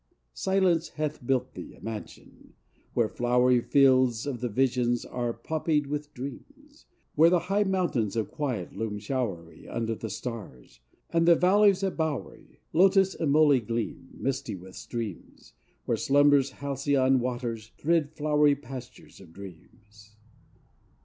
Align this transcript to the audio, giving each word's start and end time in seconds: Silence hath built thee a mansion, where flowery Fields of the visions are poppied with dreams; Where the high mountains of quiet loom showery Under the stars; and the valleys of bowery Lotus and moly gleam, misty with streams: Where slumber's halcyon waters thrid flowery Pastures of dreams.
Silence 0.33 0.87
hath 0.95 1.23
built 1.27 1.53
thee 1.53 1.75
a 1.75 1.79
mansion, 1.79 2.53
where 2.95 3.07
flowery 3.07 3.61
Fields 3.61 4.25
of 4.25 4.41
the 4.41 4.49
visions 4.49 5.05
are 5.05 5.31
poppied 5.31 5.85
with 5.85 6.11
dreams; 6.15 6.87
Where 7.13 7.29
the 7.29 7.41
high 7.51 7.65
mountains 7.65 8.15
of 8.15 8.31
quiet 8.31 8.73
loom 8.75 8.97
showery 8.97 9.67
Under 9.67 9.93
the 9.93 10.09
stars; 10.09 10.79
and 11.11 11.27
the 11.27 11.35
valleys 11.35 11.83
of 11.83 11.97
bowery 11.97 12.61
Lotus 12.73 13.13
and 13.13 13.31
moly 13.31 13.59
gleam, 13.59 14.09
misty 14.19 14.55
with 14.55 14.75
streams: 14.75 15.53
Where 15.85 15.97
slumber's 15.97 16.49
halcyon 16.49 17.19
waters 17.19 17.71
thrid 17.77 18.09
flowery 18.09 18.55
Pastures 18.55 19.21
of 19.21 19.31
dreams. 19.31 20.15